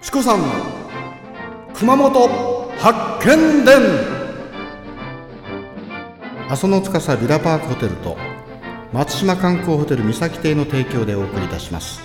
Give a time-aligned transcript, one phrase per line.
[0.00, 0.46] チコさんの
[1.74, 2.28] 熊本
[2.78, 3.76] 発見伝。
[6.48, 8.16] 阿蘇の司ビラパークホテルと
[8.92, 12.00] 松島観光ホテル三崎邸の提供でお送りいたします。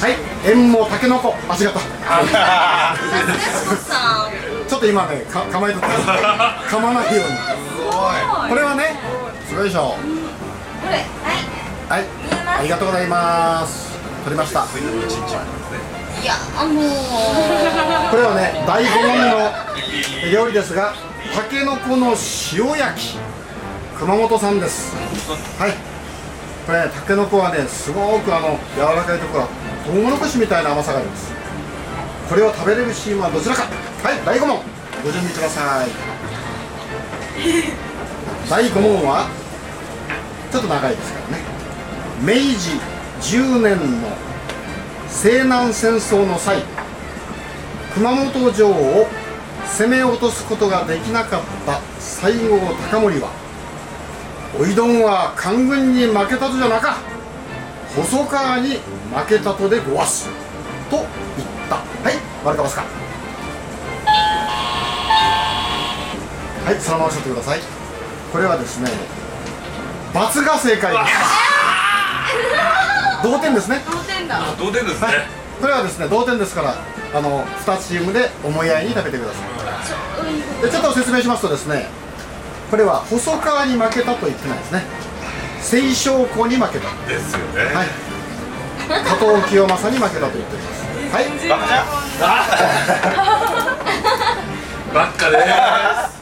[0.00, 2.96] はい縁もたけのこあ違った。
[4.68, 5.88] ちょっと今ねか構えとった
[6.68, 7.58] 噛まないように。
[8.48, 9.17] これはね
[9.48, 11.04] すごいでしょこれはい。
[11.88, 12.04] はい
[12.60, 13.96] ありがとうございます。
[14.24, 14.66] 取りました。
[16.22, 19.52] いやあのー、 これはね第5問の
[20.30, 20.92] 料理ですが
[21.34, 22.08] たけのこの
[22.52, 23.18] 塩焼き。
[23.98, 24.94] 熊本産です。
[25.58, 25.74] はい。
[26.66, 29.48] これねたけのこはねすごくあの柔らかいところは
[29.86, 31.32] トウモロコシみたいな甘さがあります。
[32.28, 33.62] これを食べれるシーンはどちらか。
[33.62, 34.60] はい第5問
[35.02, 35.88] ご準備ください
[38.48, 39.28] 第5問は
[40.50, 41.42] ちょっと長いですからね。
[42.22, 42.80] 明治
[43.36, 44.08] 10年の
[45.08, 46.62] 西南戦争の際
[47.94, 49.06] 熊本城を
[49.66, 53.30] 攻め落とすことができなかった西郷隆盛は
[54.58, 56.96] おいどんは官軍に負けたとじゃなか
[57.94, 58.78] 細川に
[59.14, 60.26] 負けたとでごわす
[60.90, 61.08] と言っ
[61.68, 61.76] た。
[61.76, 62.82] はい丸かますか
[66.64, 67.77] はいそのままおっしゃってください。
[68.32, 68.90] これはですね
[70.12, 71.04] ×が正解です。
[73.22, 73.82] 同点ですね。
[73.90, 74.40] 同点だ。
[74.58, 75.26] 同点ですね、はい、
[75.60, 76.76] これはですね同点ですから
[77.14, 80.62] あの2チームで思い合いに食べてください。
[80.62, 81.88] でちょっと説明しますとですね
[82.70, 84.84] これは細川に負けたと言ってないですね。
[85.62, 86.88] 清少校に負けた。
[87.08, 87.88] ですよね、はい。
[89.04, 90.86] 加藤清正に負けたと言っております。
[91.12, 91.24] はい。
[91.48, 91.66] バカ。
[91.66, 91.84] じゃ
[94.94, 96.17] ばっかでじ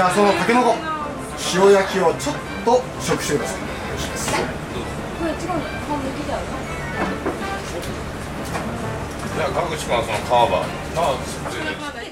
[0.00, 0.76] ゃあそのたけのこ
[1.54, 3.62] 塩焼きをちょっと食してください
[5.18, 6.42] これ違うんだ顔向けちゃう
[9.34, 10.62] じゃあ川口君はその川場
[10.94, 12.07] まあ